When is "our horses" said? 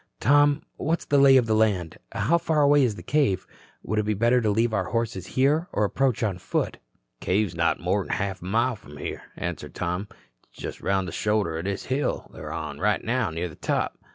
4.73-5.27